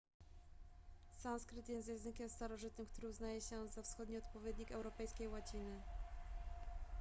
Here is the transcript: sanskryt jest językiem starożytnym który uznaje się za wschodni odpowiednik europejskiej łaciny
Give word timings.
sanskryt 1.17 1.69
jest 1.69 1.87
językiem 1.87 2.29
starożytnym 2.29 2.87
który 2.87 3.07
uznaje 3.07 3.41
się 3.41 3.67
za 3.67 3.81
wschodni 3.81 4.17
odpowiednik 4.17 4.71
europejskiej 4.71 5.27
łaciny 5.27 5.81